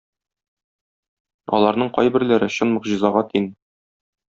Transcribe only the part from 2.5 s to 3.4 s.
чын могҗизага